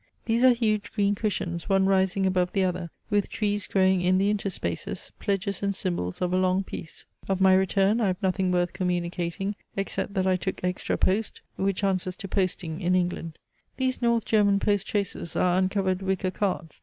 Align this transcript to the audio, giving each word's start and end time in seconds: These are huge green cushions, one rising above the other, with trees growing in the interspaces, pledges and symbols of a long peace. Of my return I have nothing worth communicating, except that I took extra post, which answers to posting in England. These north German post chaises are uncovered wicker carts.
These 0.25 0.43
are 0.43 0.49
huge 0.53 0.91
green 0.93 1.13
cushions, 1.13 1.69
one 1.69 1.85
rising 1.85 2.25
above 2.25 2.53
the 2.53 2.63
other, 2.63 2.89
with 3.11 3.29
trees 3.29 3.67
growing 3.67 4.01
in 4.01 4.17
the 4.17 4.33
interspaces, 4.33 5.11
pledges 5.19 5.61
and 5.61 5.75
symbols 5.75 6.23
of 6.23 6.33
a 6.33 6.37
long 6.37 6.63
peace. 6.63 7.05
Of 7.29 7.39
my 7.39 7.53
return 7.53 8.01
I 8.01 8.07
have 8.07 8.17
nothing 8.23 8.51
worth 8.51 8.73
communicating, 8.73 9.55
except 9.77 10.15
that 10.15 10.25
I 10.25 10.37
took 10.37 10.63
extra 10.63 10.97
post, 10.97 11.41
which 11.55 11.83
answers 11.83 12.15
to 12.15 12.27
posting 12.27 12.81
in 12.81 12.95
England. 12.95 13.37
These 13.77 14.01
north 14.01 14.25
German 14.25 14.57
post 14.59 14.87
chaises 14.87 15.35
are 15.35 15.59
uncovered 15.59 16.01
wicker 16.01 16.31
carts. 16.31 16.79